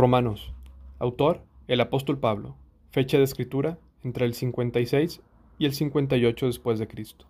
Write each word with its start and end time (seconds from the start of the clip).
Romanos. 0.00 0.54
Autor, 0.98 1.42
el 1.68 1.78
apóstol 1.82 2.18
Pablo. 2.18 2.56
Fecha 2.90 3.18
de 3.18 3.24
escritura, 3.24 3.78
entre 4.02 4.24
el 4.24 4.32
56 4.32 5.20
y 5.58 5.66
el 5.66 5.74
58 5.74 6.46
después 6.46 6.78
de 6.78 6.88
Cristo. 6.88 7.26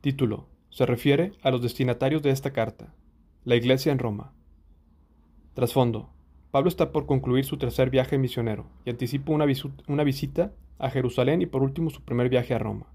Título. 0.00 0.46
Se 0.70 0.86
refiere 0.86 1.32
a 1.42 1.50
los 1.50 1.60
destinatarios 1.60 2.22
de 2.22 2.30
esta 2.30 2.52
carta. 2.52 2.94
La 3.44 3.56
Iglesia 3.56 3.90
en 3.90 3.98
Roma. 3.98 4.32
Trasfondo. 5.54 6.08
Pablo 6.52 6.68
está 6.68 6.92
por 6.92 7.06
concluir 7.06 7.44
su 7.44 7.56
tercer 7.56 7.90
viaje 7.90 8.16
misionero 8.16 8.66
y 8.84 8.90
anticipa 8.90 9.32
una, 9.32 9.46
una 9.88 10.04
visita 10.04 10.52
a 10.78 10.88
Jerusalén 10.88 11.42
y 11.42 11.46
por 11.46 11.64
último 11.64 11.90
su 11.90 12.02
primer 12.02 12.28
viaje 12.28 12.54
a 12.54 12.58
Roma. 12.58 12.86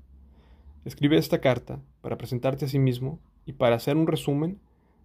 Escribe 0.85 1.17
esta 1.17 1.41
carta 1.41 1.81
para 1.99 2.17
presentarte 2.17 2.65
a 2.65 2.69
sí 2.69 2.79
mismo 2.79 3.19
y 3.45 3.51
para 3.51 3.75
hacer 3.75 3.97
un 3.97 4.07
resumen 4.07 4.61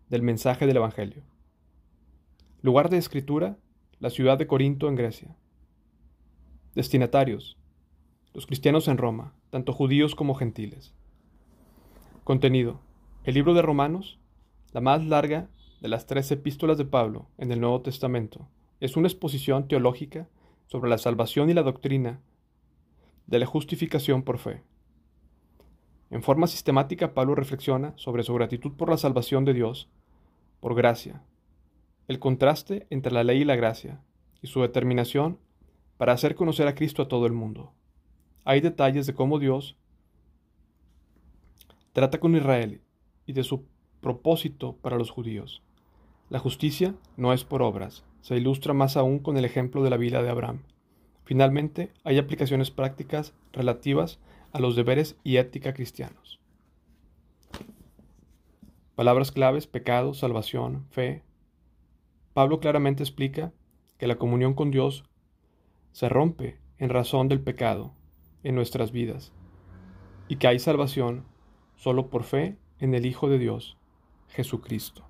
del 0.08 0.22
mensaje 0.22 0.69
del 0.69 0.77
Evangelio. 0.77 1.24
Lugar 2.60 2.90
de 2.90 2.98
escritura, 2.98 3.56
la 4.00 4.10
ciudad 4.10 4.36
de 4.36 4.48
Corinto 4.48 4.88
en 4.88 4.96
Grecia. 4.96 5.36
Destinatarios, 6.74 7.56
los 8.34 8.46
cristianos 8.46 8.88
en 8.88 8.98
Roma, 8.98 9.32
tanto 9.50 9.72
judíos 9.72 10.16
como 10.16 10.34
gentiles. 10.34 10.92
Contenido, 12.24 12.80
el 13.22 13.34
libro 13.34 13.54
de 13.54 13.62
Romanos, 13.62 14.18
la 14.72 14.80
más 14.80 15.06
larga 15.06 15.48
de 15.80 15.86
las 15.86 16.06
tres 16.06 16.32
epístolas 16.32 16.78
de 16.78 16.84
Pablo 16.84 17.28
en 17.38 17.52
el 17.52 17.60
Nuevo 17.60 17.80
Testamento, 17.80 18.48
es 18.80 18.96
una 18.96 19.06
exposición 19.06 19.68
teológica 19.68 20.28
sobre 20.66 20.90
la 20.90 20.98
salvación 20.98 21.50
y 21.50 21.54
la 21.54 21.62
doctrina 21.62 22.20
de 23.28 23.38
la 23.38 23.46
justificación 23.46 24.24
por 24.24 24.38
fe. 24.38 24.64
En 26.10 26.24
forma 26.24 26.48
sistemática, 26.48 27.14
Pablo 27.14 27.36
reflexiona 27.36 27.92
sobre 27.94 28.24
su 28.24 28.34
gratitud 28.34 28.72
por 28.72 28.90
la 28.90 28.96
salvación 28.96 29.44
de 29.44 29.55
Dios, 29.55 29.88
por 30.58 30.74
gracia, 30.74 31.22
el 32.09 32.19
contraste 32.19 32.87
entre 32.91 33.12
la 33.12 33.23
ley 33.23 33.42
y 33.42 33.45
la 33.45 33.55
gracia, 33.55 34.01
y 34.42 34.47
su 34.47 34.62
determinación 34.62 35.39
para 35.98 36.12
hacer 36.12 36.34
conocer 36.34 36.67
a 36.67 36.75
Cristo 36.75 37.03
a 37.03 37.09
todo 37.09 37.27
el 37.27 37.33
mundo. 37.33 37.73
Hay 38.45 38.61
detalles 38.61 39.06
de 39.06 39.14
cómo 39.14 39.39
Dios 39.39 39.77
trata 41.92 42.19
con 42.19 42.34
Israel 42.34 42.81
y 43.27 43.34
de 43.34 43.45
su 43.45 43.67
propósito 44.01 44.77
para 44.81 44.97
los 44.97 45.11
judíos. 45.11 45.62
La 46.31 46.39
justicia 46.39 46.95
no 47.17 47.33
es 47.33 47.45
por 47.45 47.62
obras, 47.62 48.05
se 48.23 48.36
ilustra 48.36 48.73
más 48.73 48.97
aún 48.97 49.19
con 49.19 49.36
el 49.36 49.45
ejemplo 49.45 49.83
de 49.83 49.91
la 49.91 49.97
vida 49.97 50.23
de 50.23 50.31
Abraham. 50.31 50.62
Finalmente, 51.25 51.92
hay 52.05 52.19
aplicaciones 52.19 52.70
prácticas 52.70 53.34
relativas 53.53 54.19
a 54.53 54.61
los 54.61 54.77
deberes 54.77 55.17
y 55.25 55.36
ética 55.36 55.75
cristianos. 55.75 56.41
Palabras 58.95 59.31
claves, 59.31 59.67
pecado, 59.67 60.14
salvación, 60.14 60.86
fe, 60.91 61.23
Pablo 62.39 62.61
claramente 62.61 63.03
explica 63.03 63.53
que 63.98 64.06
la 64.06 64.14
comunión 64.14 64.55
con 64.55 64.70
Dios 64.70 65.03
se 65.91 66.08
rompe 66.08 66.61
en 66.78 66.89
razón 66.89 67.27
del 67.27 67.41
pecado 67.41 67.91
en 68.45 68.55
nuestras 68.55 68.92
vidas 68.92 69.33
y 70.28 70.36
que 70.36 70.47
hay 70.47 70.61
salvación 70.61 71.25
solo 71.75 72.11
por 72.11 72.22
fe 72.22 72.56
en 72.78 72.95
el 72.95 73.06
Hijo 73.06 73.28
de 73.28 73.41
Dios, 73.41 73.77
Jesucristo. 74.28 75.05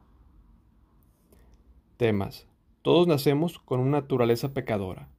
Temas. 1.98 2.48
Todos 2.80 3.06
nacemos 3.06 3.58
con 3.58 3.80
una 3.80 4.00
naturaleza 4.00 4.54
pecadora. 4.54 5.10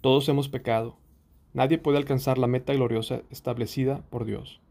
Todos 0.00 0.26
hemos 0.30 0.48
pecado. 0.48 0.96
Nadie 1.52 1.76
puede 1.76 1.98
alcanzar 1.98 2.38
la 2.38 2.46
meta 2.46 2.72
gloriosa 2.72 3.20
establecida 3.28 4.06
por 4.08 4.24
Dios. 4.24 4.62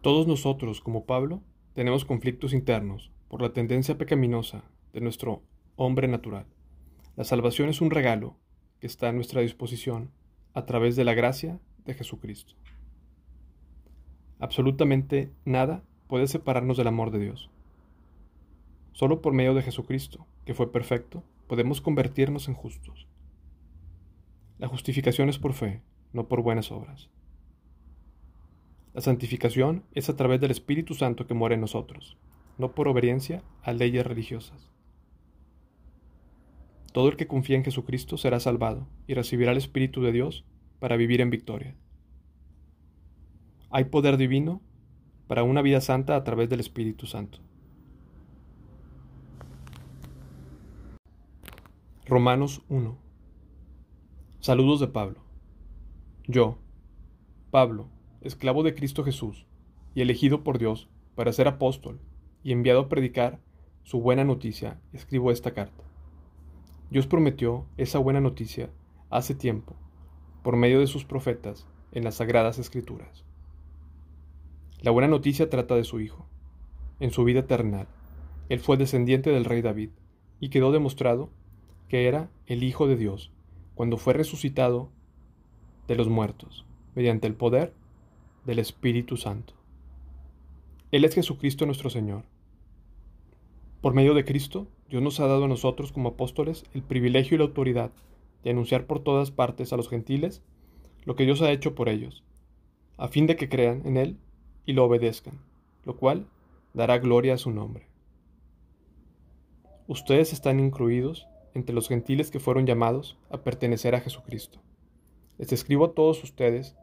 Todos 0.00 0.26
nosotros, 0.26 0.80
como 0.80 1.04
Pablo, 1.04 1.42
tenemos 1.74 2.04
conflictos 2.04 2.54
internos 2.54 3.10
por 3.28 3.42
la 3.42 3.52
tendencia 3.52 3.98
pecaminosa 3.98 4.62
de 4.92 5.00
nuestro 5.00 5.42
hombre 5.74 6.06
natural. 6.06 6.46
La 7.16 7.24
salvación 7.24 7.68
es 7.68 7.80
un 7.80 7.90
regalo 7.90 8.36
que 8.80 8.86
está 8.86 9.08
a 9.08 9.12
nuestra 9.12 9.40
disposición 9.40 10.12
a 10.54 10.66
través 10.66 10.94
de 10.94 11.04
la 11.04 11.14
gracia 11.14 11.60
de 11.84 11.94
Jesucristo. 11.94 12.54
Absolutamente 14.38 15.32
nada 15.44 15.82
puede 16.06 16.28
separarnos 16.28 16.76
del 16.76 16.86
amor 16.86 17.10
de 17.10 17.18
Dios. 17.18 17.50
Solo 18.92 19.20
por 19.20 19.32
medio 19.32 19.54
de 19.54 19.62
Jesucristo, 19.62 20.26
que 20.44 20.54
fue 20.54 20.70
perfecto, 20.70 21.24
podemos 21.48 21.80
convertirnos 21.80 22.46
en 22.46 22.54
justos. 22.54 23.08
La 24.58 24.68
justificación 24.68 25.28
es 25.28 25.38
por 25.40 25.54
fe, 25.54 25.82
no 26.12 26.28
por 26.28 26.42
buenas 26.42 26.70
obras. 26.70 27.10
La 28.94 29.00
santificación 29.00 29.82
es 29.92 30.08
a 30.08 30.14
través 30.14 30.40
del 30.40 30.52
Espíritu 30.52 30.94
Santo 30.94 31.26
que 31.26 31.34
muere 31.34 31.56
en 31.56 31.60
nosotros, 31.60 32.16
no 32.58 32.76
por 32.76 32.86
obediencia 32.86 33.42
a 33.62 33.72
leyes 33.72 34.06
religiosas. 34.06 34.70
Todo 36.92 37.08
el 37.08 37.16
que 37.16 37.26
confía 37.26 37.56
en 37.56 37.64
Jesucristo 37.64 38.16
será 38.16 38.38
salvado 38.38 38.86
y 39.08 39.14
recibirá 39.14 39.50
el 39.50 39.58
Espíritu 39.58 40.00
de 40.00 40.12
Dios 40.12 40.44
para 40.78 40.96
vivir 40.96 41.20
en 41.20 41.30
victoria. 41.30 41.74
Hay 43.70 43.86
poder 43.86 44.16
divino 44.16 44.62
para 45.26 45.42
una 45.42 45.60
vida 45.60 45.80
santa 45.80 46.14
a 46.14 46.22
través 46.22 46.48
del 46.48 46.60
Espíritu 46.60 47.06
Santo. 47.06 47.40
Romanos 52.06 52.62
1 52.68 52.96
Saludos 54.38 54.78
de 54.78 54.86
Pablo. 54.86 55.20
Yo, 56.28 56.58
Pablo, 57.50 57.88
esclavo 58.24 58.62
de 58.62 58.74
Cristo 58.74 59.04
Jesús, 59.04 59.46
y 59.94 60.02
elegido 60.02 60.42
por 60.42 60.58
Dios 60.58 60.88
para 61.14 61.32
ser 61.32 61.46
apóstol 61.46 62.00
y 62.42 62.52
enviado 62.52 62.80
a 62.80 62.88
predicar 62.88 63.38
su 63.84 64.00
buena 64.00 64.24
noticia, 64.24 64.80
escribo 64.92 65.30
esta 65.30 65.52
carta. 65.52 65.84
Dios 66.90 67.06
prometió 67.06 67.66
esa 67.76 67.98
buena 67.98 68.20
noticia 68.20 68.70
hace 69.10 69.34
tiempo, 69.34 69.76
por 70.42 70.56
medio 70.56 70.80
de 70.80 70.86
sus 70.86 71.04
profetas, 71.04 71.66
en 71.92 72.02
las 72.02 72.16
sagradas 72.16 72.58
escrituras. 72.58 73.24
La 74.80 74.90
buena 74.90 75.08
noticia 75.08 75.48
trata 75.48 75.76
de 75.76 75.84
su 75.84 76.00
Hijo. 76.00 76.26
En 77.00 77.10
su 77.10 77.24
vida 77.24 77.46
terrenal, 77.46 77.86
Él 78.48 78.60
fue 78.60 78.76
descendiente 78.76 79.30
del 79.30 79.44
rey 79.44 79.62
David, 79.62 79.90
y 80.40 80.48
quedó 80.48 80.72
demostrado 80.72 81.30
que 81.88 82.08
era 82.08 82.28
el 82.46 82.62
Hijo 82.62 82.86
de 82.86 82.96
Dios 82.96 83.30
cuando 83.74 83.96
fue 83.96 84.14
resucitado 84.14 84.90
de 85.88 85.96
los 85.96 86.08
muertos, 86.08 86.66
mediante 86.94 87.26
el 87.26 87.34
poder 87.34 87.74
del 88.44 88.58
Espíritu 88.58 89.16
Santo. 89.16 89.54
Él 90.90 91.04
es 91.04 91.14
Jesucristo 91.14 91.66
nuestro 91.66 91.90
Señor. 91.90 92.24
Por 93.80 93.94
medio 93.94 94.14
de 94.14 94.24
Cristo, 94.24 94.66
Dios 94.88 95.02
nos 95.02 95.20
ha 95.20 95.26
dado 95.26 95.44
a 95.44 95.48
nosotros 95.48 95.92
como 95.92 96.10
apóstoles 96.10 96.64
el 96.74 96.82
privilegio 96.82 97.34
y 97.34 97.38
la 97.38 97.44
autoridad 97.44 97.90
de 98.42 98.50
anunciar 98.50 98.86
por 98.86 99.00
todas 99.00 99.30
partes 99.30 99.72
a 99.72 99.76
los 99.76 99.88
gentiles 99.88 100.42
lo 101.04 101.16
que 101.16 101.24
Dios 101.24 101.42
ha 101.42 101.50
hecho 101.50 101.74
por 101.74 101.88
ellos, 101.88 102.22
a 102.96 103.08
fin 103.08 103.26
de 103.26 103.36
que 103.36 103.48
crean 103.48 103.82
en 103.84 103.96
Él 103.96 104.16
y 104.66 104.72
lo 104.72 104.84
obedezcan, 104.84 105.38
lo 105.84 105.96
cual 105.96 106.26
dará 106.72 106.98
gloria 106.98 107.34
a 107.34 107.38
su 107.38 107.50
nombre. 107.50 107.86
Ustedes 109.86 110.32
están 110.32 110.60
incluidos 110.60 111.26
entre 111.54 111.74
los 111.74 111.88
gentiles 111.88 112.30
que 112.30 112.40
fueron 112.40 112.66
llamados 112.66 113.16
a 113.30 113.38
pertenecer 113.38 113.94
a 113.94 114.00
Jesucristo. 114.00 114.60
Les 115.38 115.52
escribo 115.52 115.86
a 115.86 115.92
todos 115.92 116.22
ustedes, 116.24 116.74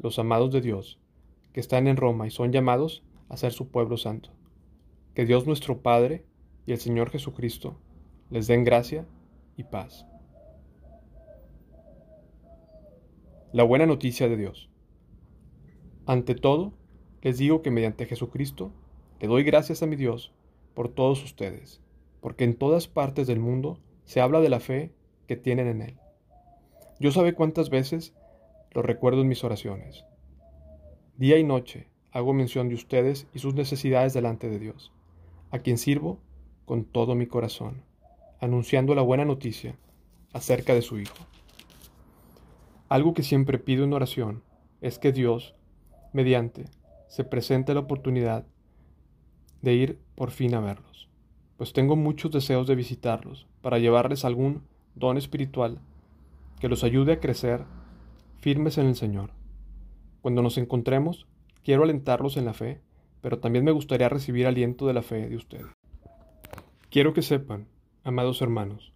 los 0.00 0.18
amados 0.18 0.50
de 0.50 0.60
Dios, 0.60 0.98
que 1.52 1.60
están 1.60 1.86
en 1.86 1.96
Roma 1.96 2.26
y 2.26 2.30
son 2.30 2.52
llamados 2.52 3.02
a 3.28 3.36
ser 3.36 3.52
su 3.52 3.68
pueblo 3.68 3.96
santo. 3.96 4.30
Que 5.14 5.26
Dios 5.26 5.46
nuestro 5.46 5.82
Padre 5.82 6.24
y 6.66 6.72
el 6.72 6.78
Señor 6.78 7.10
Jesucristo 7.10 7.76
les 8.30 8.46
den 8.46 8.64
gracia 8.64 9.06
y 9.56 9.64
paz. 9.64 10.06
La 13.52 13.64
buena 13.64 13.84
noticia 13.86 14.28
de 14.28 14.36
Dios. 14.36 14.70
Ante 16.06 16.34
todo, 16.34 16.72
les 17.22 17.38
digo 17.38 17.62
que 17.62 17.70
mediante 17.70 18.06
Jesucristo 18.06 18.72
le 19.20 19.28
doy 19.28 19.42
gracias 19.42 19.82
a 19.82 19.86
mi 19.86 19.96
Dios 19.96 20.32
por 20.74 20.88
todos 20.88 21.22
ustedes, 21.22 21.82
porque 22.20 22.44
en 22.44 22.54
todas 22.54 22.88
partes 22.88 23.26
del 23.26 23.40
mundo 23.40 23.78
se 24.04 24.20
habla 24.20 24.40
de 24.40 24.48
la 24.48 24.60
fe 24.60 24.94
que 25.26 25.36
tienen 25.36 25.66
en 25.66 25.82
Él. 25.82 25.96
Yo 27.00 27.12
sabe 27.12 27.34
cuántas 27.34 27.70
veces 27.70 28.14
lo 28.72 28.82
recuerdo 28.82 29.22
en 29.22 29.28
mis 29.28 29.42
oraciones. 29.44 30.04
Día 31.16 31.38
y 31.38 31.44
noche 31.44 31.88
hago 32.12 32.32
mención 32.32 32.68
de 32.68 32.74
ustedes 32.74 33.26
y 33.34 33.38
sus 33.40 33.54
necesidades 33.54 34.14
delante 34.14 34.48
de 34.48 34.58
Dios, 34.58 34.92
a 35.50 35.58
quien 35.58 35.78
sirvo 35.78 36.18
con 36.64 36.84
todo 36.84 37.14
mi 37.14 37.26
corazón, 37.26 37.82
anunciando 38.40 38.94
la 38.94 39.02
buena 39.02 39.24
noticia 39.24 39.76
acerca 40.32 40.74
de 40.74 40.82
su 40.82 40.98
Hijo. 40.98 41.16
Algo 42.88 43.14
que 43.14 43.22
siempre 43.22 43.58
pido 43.58 43.84
en 43.84 43.92
oración 43.92 44.42
es 44.80 44.98
que 44.98 45.12
Dios, 45.12 45.54
mediante, 46.12 46.64
se 47.08 47.24
presente 47.24 47.74
la 47.74 47.80
oportunidad 47.80 48.46
de 49.62 49.74
ir 49.74 49.98
por 50.14 50.30
fin 50.30 50.54
a 50.54 50.60
verlos, 50.60 51.08
pues 51.56 51.72
tengo 51.72 51.96
muchos 51.96 52.30
deseos 52.30 52.66
de 52.66 52.76
visitarlos 52.76 53.46
para 53.62 53.78
llevarles 53.78 54.24
algún 54.24 54.62
don 54.94 55.18
espiritual 55.18 55.80
que 56.60 56.68
los 56.68 56.84
ayude 56.84 57.12
a 57.12 57.20
crecer 57.20 57.64
firmes 58.40 58.78
en 58.78 58.86
el 58.86 58.96
Señor. 58.96 59.32
Cuando 60.22 60.42
nos 60.42 60.56
encontremos, 60.56 61.26
quiero 61.62 61.82
alentarlos 61.82 62.38
en 62.38 62.46
la 62.46 62.54
fe, 62.54 62.80
pero 63.20 63.38
también 63.38 63.64
me 63.64 63.70
gustaría 63.70 64.08
recibir 64.08 64.46
aliento 64.46 64.86
de 64.86 64.94
la 64.94 65.02
fe 65.02 65.28
de 65.28 65.36
ustedes. 65.36 65.66
Quiero 66.88 67.12
que 67.12 67.20
sepan, 67.20 67.68
amados 68.02 68.40
hermanos, 68.40 68.94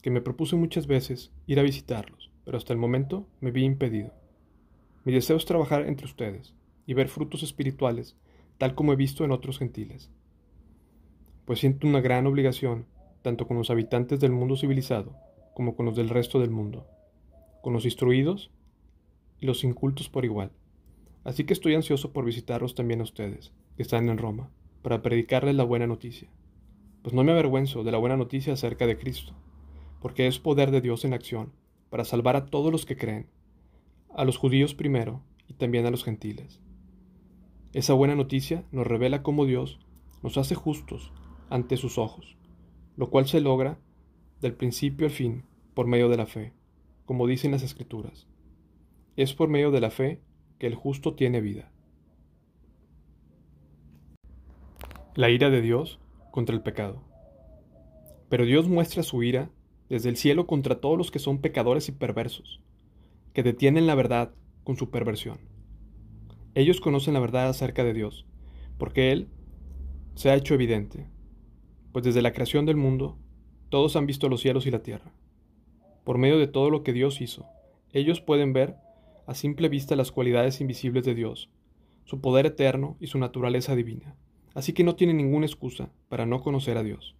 que 0.00 0.10
me 0.10 0.22
propuse 0.22 0.56
muchas 0.56 0.86
veces 0.86 1.30
ir 1.46 1.60
a 1.60 1.62
visitarlos, 1.62 2.32
pero 2.44 2.56
hasta 2.56 2.72
el 2.72 2.78
momento 2.78 3.26
me 3.40 3.50
vi 3.50 3.64
impedido. 3.64 4.14
Mi 5.04 5.12
deseo 5.12 5.36
es 5.36 5.44
trabajar 5.44 5.86
entre 5.86 6.06
ustedes 6.06 6.54
y 6.86 6.94
ver 6.94 7.08
frutos 7.08 7.42
espirituales, 7.42 8.16
tal 8.56 8.74
como 8.74 8.94
he 8.94 8.96
visto 8.96 9.24
en 9.24 9.30
otros 9.30 9.58
gentiles. 9.58 10.10
Pues 11.44 11.60
siento 11.60 11.86
una 11.86 12.00
gran 12.00 12.26
obligación, 12.26 12.86
tanto 13.20 13.46
con 13.46 13.58
los 13.58 13.68
habitantes 13.68 14.20
del 14.20 14.32
mundo 14.32 14.56
civilizado 14.56 15.14
como 15.54 15.76
con 15.76 15.86
los 15.86 15.96
del 15.96 16.08
resto 16.08 16.40
del 16.40 16.50
mundo, 16.50 16.86
con 17.62 17.72
los 17.72 17.84
instruidos 17.84 18.50
y 19.40 19.46
los 19.46 19.64
incultos 19.64 20.08
por 20.08 20.24
igual. 20.24 20.50
Así 21.24 21.44
que 21.44 21.52
estoy 21.52 21.74
ansioso 21.74 22.12
por 22.12 22.24
visitarlos 22.24 22.74
también 22.74 23.00
a 23.00 23.04
ustedes, 23.04 23.52
que 23.76 23.82
están 23.82 24.08
en 24.08 24.18
Roma, 24.18 24.50
para 24.82 25.02
predicarles 25.02 25.56
la 25.56 25.64
buena 25.64 25.86
noticia. 25.86 26.28
Pues 27.02 27.14
no 27.14 27.24
me 27.24 27.32
avergüenzo 27.32 27.84
de 27.84 27.90
la 27.90 27.98
buena 27.98 28.16
noticia 28.16 28.52
acerca 28.52 28.86
de 28.86 28.96
Cristo, 28.96 29.32
porque 30.00 30.26
es 30.26 30.38
poder 30.38 30.70
de 30.70 30.80
Dios 30.80 31.04
en 31.04 31.14
acción, 31.14 31.52
para 31.90 32.04
salvar 32.04 32.36
a 32.36 32.46
todos 32.46 32.70
los 32.70 32.86
que 32.86 32.96
creen, 32.96 33.26
a 34.14 34.24
los 34.24 34.36
judíos 34.36 34.74
primero 34.74 35.22
y 35.48 35.54
también 35.54 35.86
a 35.86 35.90
los 35.90 36.04
gentiles. 36.04 36.60
Esa 37.72 37.92
buena 37.92 38.14
noticia 38.14 38.64
nos 38.72 38.86
revela 38.86 39.22
cómo 39.22 39.44
Dios 39.44 39.78
nos 40.22 40.38
hace 40.38 40.54
justos 40.54 41.12
ante 41.50 41.76
sus 41.76 41.98
ojos, 41.98 42.36
lo 42.96 43.10
cual 43.10 43.26
se 43.26 43.40
logra 43.40 43.78
del 44.40 44.54
principio 44.54 45.06
al 45.06 45.12
fin 45.12 45.44
por 45.74 45.86
medio 45.86 46.08
de 46.08 46.16
la 46.16 46.26
fe, 46.26 46.52
como 47.04 47.26
dicen 47.26 47.50
las 47.50 47.62
Escrituras. 47.62 48.26
Es 49.16 49.32
por 49.32 49.48
medio 49.48 49.70
de 49.70 49.80
la 49.80 49.90
fe 49.90 50.20
que 50.58 50.66
el 50.66 50.74
justo 50.74 51.14
tiene 51.14 51.40
vida. 51.40 51.70
La 55.14 55.30
ira 55.30 55.48
de 55.48 55.62
Dios 55.62 55.98
contra 56.30 56.54
el 56.54 56.60
pecado. 56.60 57.02
Pero 58.28 58.44
Dios 58.44 58.68
muestra 58.68 59.02
su 59.02 59.22
ira 59.22 59.48
desde 59.88 60.10
el 60.10 60.18
cielo 60.18 60.46
contra 60.46 60.80
todos 60.80 60.98
los 60.98 61.10
que 61.10 61.18
son 61.18 61.38
pecadores 61.38 61.88
y 61.88 61.92
perversos, 61.92 62.60
que 63.32 63.42
detienen 63.42 63.86
la 63.86 63.94
verdad 63.94 64.32
con 64.64 64.76
su 64.76 64.90
perversión. 64.90 65.38
Ellos 66.54 66.80
conocen 66.80 67.14
la 67.14 67.20
verdad 67.20 67.48
acerca 67.48 67.84
de 67.84 67.94
Dios, 67.94 68.26
porque 68.76 69.12
Él 69.12 69.28
se 70.14 70.28
ha 70.28 70.34
hecho 70.34 70.52
evidente, 70.52 71.06
pues 71.92 72.04
desde 72.04 72.20
la 72.20 72.34
creación 72.34 72.66
del 72.66 72.76
mundo, 72.76 73.16
todos 73.70 73.96
han 73.96 74.06
visto 74.06 74.28
los 74.28 74.42
cielos 74.42 74.66
y 74.66 74.70
la 74.70 74.82
tierra. 74.82 75.10
Por 76.04 76.18
medio 76.18 76.38
de 76.38 76.48
todo 76.48 76.68
lo 76.68 76.82
que 76.82 76.92
Dios 76.92 77.22
hizo, 77.22 77.46
ellos 77.92 78.20
pueden 78.20 78.52
ver 78.52 78.76
a 79.26 79.34
simple 79.34 79.68
vista 79.68 79.96
las 79.96 80.12
cualidades 80.12 80.60
invisibles 80.60 81.04
de 81.04 81.14
Dios, 81.14 81.50
su 82.04 82.20
poder 82.20 82.46
eterno 82.46 82.96
y 83.00 83.08
su 83.08 83.18
naturaleza 83.18 83.74
divina 83.74 84.16
así 84.56 84.72
que 84.72 84.84
no 84.84 84.96
tienen 84.96 85.18
ninguna 85.18 85.44
excusa 85.44 85.90
para 86.08 86.24
no 86.24 86.40
conocer 86.40 86.78
a 86.78 86.82
Dios. 86.82 87.14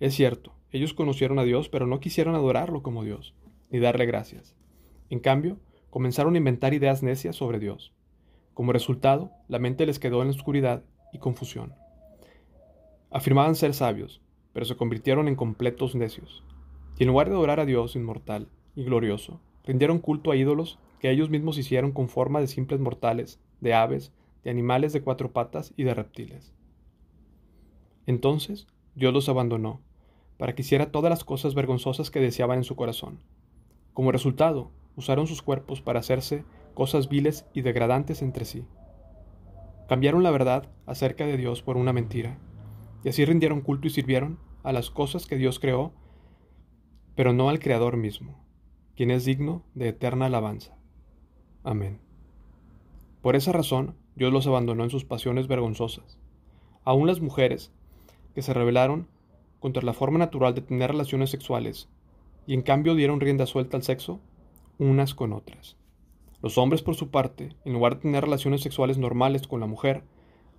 Es 0.00 0.14
cierto, 0.14 0.54
ellos 0.70 0.94
conocieron 0.94 1.38
a 1.38 1.44
Dios, 1.44 1.68
pero 1.68 1.86
no 1.86 2.00
quisieron 2.00 2.34
adorarlo 2.34 2.82
como 2.82 3.04
Dios, 3.04 3.34
ni 3.68 3.80
darle 3.80 4.06
gracias. 4.06 4.56
En 5.10 5.20
cambio, 5.20 5.58
comenzaron 5.90 6.34
a 6.34 6.38
inventar 6.38 6.72
ideas 6.72 7.02
necias 7.02 7.36
sobre 7.36 7.58
Dios. 7.58 7.92
Como 8.54 8.72
resultado, 8.72 9.30
la 9.46 9.58
mente 9.58 9.84
les 9.84 9.98
quedó 9.98 10.22
en 10.22 10.28
la 10.28 10.34
oscuridad 10.34 10.84
y 11.12 11.18
confusión. 11.18 11.74
Afirmaban 13.10 13.54
ser 13.54 13.74
sabios, 13.74 14.22
pero 14.54 14.64
se 14.64 14.74
convirtieron 14.74 15.28
en 15.28 15.36
completos 15.36 15.94
necios. 15.94 16.42
Y 16.98 17.02
en 17.02 17.08
lugar 17.08 17.28
de 17.28 17.34
adorar 17.34 17.60
a 17.60 17.66
Dios 17.66 17.94
inmortal 17.94 18.48
y 18.74 18.84
glorioso, 18.84 19.42
rindieron 19.66 19.98
culto 19.98 20.30
a 20.30 20.36
ídolos 20.36 20.78
que 21.00 21.10
ellos 21.10 21.28
mismos 21.28 21.58
hicieron 21.58 21.92
con 21.92 22.08
forma 22.08 22.40
de 22.40 22.46
simples 22.46 22.80
mortales, 22.80 23.40
de 23.60 23.74
aves, 23.74 24.12
de 24.44 24.50
animales 24.50 24.92
de 24.92 25.02
cuatro 25.02 25.32
patas 25.32 25.74
y 25.76 25.82
de 25.82 25.92
reptiles. 25.92 26.54
Entonces 28.06 28.66
Dios 28.94 29.12
los 29.12 29.28
abandonó, 29.28 29.80
para 30.38 30.54
que 30.54 30.62
hiciera 30.62 30.90
todas 30.90 31.10
las 31.10 31.24
cosas 31.24 31.54
vergonzosas 31.54 32.10
que 32.10 32.20
deseaban 32.20 32.58
en 32.58 32.64
su 32.64 32.76
corazón. 32.76 33.20
Como 33.92 34.12
resultado, 34.12 34.70
usaron 34.96 35.26
sus 35.26 35.42
cuerpos 35.42 35.82
para 35.82 36.00
hacerse 36.00 36.44
cosas 36.74 37.08
viles 37.08 37.46
y 37.52 37.62
degradantes 37.62 38.22
entre 38.22 38.44
sí. 38.44 38.64
Cambiaron 39.88 40.22
la 40.22 40.30
verdad 40.30 40.68
acerca 40.86 41.26
de 41.26 41.36
Dios 41.36 41.62
por 41.62 41.76
una 41.76 41.92
mentira, 41.92 42.38
y 43.04 43.08
así 43.08 43.24
rindieron 43.24 43.60
culto 43.60 43.86
y 43.86 43.90
sirvieron 43.90 44.38
a 44.62 44.72
las 44.72 44.90
cosas 44.90 45.26
que 45.26 45.36
Dios 45.36 45.58
creó, 45.58 45.92
pero 47.14 47.32
no 47.32 47.48
al 47.48 47.58
Creador 47.58 47.96
mismo, 47.96 48.45
quien 48.96 49.10
es 49.10 49.24
digno 49.26 49.62
de 49.74 49.88
eterna 49.88 50.26
alabanza. 50.26 50.74
Amén. 51.62 52.00
Por 53.20 53.36
esa 53.36 53.52
razón, 53.52 53.94
Dios 54.14 54.32
los 54.32 54.46
abandonó 54.46 54.84
en 54.84 54.90
sus 54.90 55.04
pasiones 55.04 55.48
vergonzosas. 55.48 56.18
Aún 56.84 57.06
las 57.06 57.20
mujeres, 57.20 57.72
que 58.34 58.40
se 58.40 58.54
rebelaron 58.54 59.08
contra 59.60 59.82
la 59.82 59.92
forma 59.92 60.18
natural 60.18 60.54
de 60.54 60.62
tener 60.62 60.92
relaciones 60.92 61.28
sexuales, 61.28 61.88
y 62.46 62.54
en 62.54 62.62
cambio 62.62 62.94
dieron 62.94 63.20
rienda 63.20 63.44
suelta 63.44 63.76
al 63.76 63.82
sexo, 63.82 64.20
unas 64.78 65.14
con 65.14 65.32
otras. 65.32 65.76
Los 66.40 66.56
hombres, 66.56 66.82
por 66.82 66.94
su 66.94 67.10
parte, 67.10 67.50
en 67.64 67.72
lugar 67.74 67.96
de 67.96 68.02
tener 68.02 68.24
relaciones 68.24 68.62
sexuales 68.62 68.96
normales 68.96 69.46
con 69.46 69.60
la 69.60 69.66
mujer, 69.66 70.04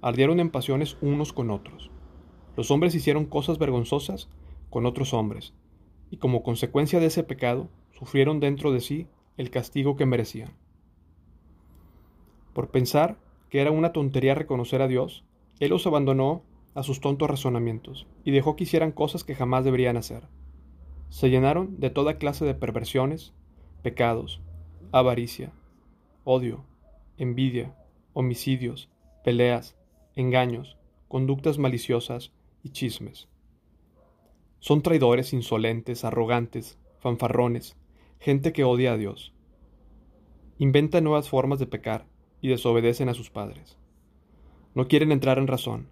ardieron 0.01 0.39
en 0.39 0.51
pasiones 0.51 0.97
unos 1.01 1.33
con 1.33 1.49
otros. 1.49 1.89
Los 2.55 2.69
hombres 2.69 2.93
hicieron 2.93 3.25
cosas 3.25 3.57
vergonzosas 3.57 4.29
con 4.69 4.85
otros 4.85 5.13
hombres, 5.13 5.53
y 6.09 6.17
como 6.17 6.43
consecuencia 6.43 6.99
de 6.99 7.07
ese 7.07 7.23
pecado, 7.23 7.69
sufrieron 7.91 8.39
dentro 8.39 8.71
de 8.71 8.81
sí 8.81 9.07
el 9.37 9.49
castigo 9.49 9.95
que 9.95 10.05
merecían. 10.05 10.53
Por 12.53 12.69
pensar 12.69 13.17
que 13.49 13.61
era 13.61 13.71
una 13.71 13.93
tontería 13.93 14.35
reconocer 14.35 14.81
a 14.81 14.87
Dios, 14.87 15.23
Él 15.59 15.69
los 15.69 15.85
abandonó 15.87 16.43
a 16.73 16.83
sus 16.83 17.01
tontos 17.01 17.29
razonamientos 17.29 18.07
y 18.23 18.31
dejó 18.31 18.55
que 18.55 18.63
hicieran 18.63 18.91
cosas 18.91 19.23
que 19.23 19.35
jamás 19.35 19.63
deberían 19.63 19.97
hacer. 19.97 20.27
Se 21.09 21.29
llenaron 21.29 21.79
de 21.79 21.89
toda 21.89 22.17
clase 22.17 22.45
de 22.45 22.53
perversiones, 22.53 23.33
pecados, 23.81 24.41
avaricia, 24.91 25.51
odio, 26.23 26.65
envidia, 27.17 27.75
homicidios, 28.13 28.89
peleas, 29.23 29.77
engaños, 30.15 30.77
conductas 31.07 31.57
maliciosas 31.57 32.31
y 32.63 32.69
chismes. 32.69 33.27
Son 34.59 34.81
traidores 34.81 35.33
insolentes, 35.33 36.03
arrogantes, 36.03 36.77
fanfarrones, 36.99 37.75
gente 38.19 38.53
que 38.53 38.63
odia 38.63 38.93
a 38.93 38.97
Dios. 38.97 39.33
Inventa 40.57 41.01
nuevas 41.01 41.29
formas 41.29 41.59
de 41.59 41.67
pecar 41.67 42.05
y 42.41 42.49
desobedecen 42.49 43.09
a 43.09 43.13
sus 43.13 43.29
padres. 43.29 43.77
No 44.73 44.87
quieren 44.87 45.11
entrar 45.11 45.37
en 45.37 45.47
razón, 45.47 45.89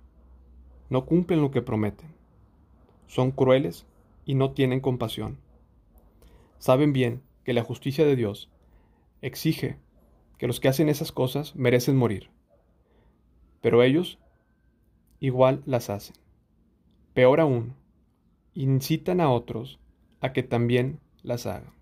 no 0.89 1.05
cumplen 1.05 1.41
lo 1.41 1.51
que 1.51 1.62
prometen, 1.62 2.13
son 3.07 3.31
crueles 3.31 3.86
y 4.25 4.36
no 4.36 4.51
tienen 4.51 4.79
compasión. 4.79 5.38
Saben 6.57 6.93
bien 6.93 7.22
que 7.43 7.53
la 7.53 7.63
justicia 7.63 8.05
de 8.05 8.15
Dios 8.15 8.50
exige 9.22 9.77
que 10.38 10.48
los 10.48 10.60
que 10.60 10.67
hacen 10.67 10.89
esas 10.89 11.12
cosas 11.12 11.55
merecen 11.55 11.95
morir, 11.95 12.29
pero 13.62 13.84
ellos 13.84 14.19
igual 15.19 15.63
las 15.65 15.89
hacen. 15.89 16.15
Peor 17.13 17.39
aún, 17.39 17.75
incitan 18.55 19.21
a 19.21 19.29
otros 19.29 19.79
a 20.21 20.33
que 20.33 20.41
también 20.41 21.00
las 21.21 21.45
hagan. 21.45 21.74